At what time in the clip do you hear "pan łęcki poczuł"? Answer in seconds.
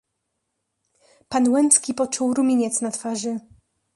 1.29-2.33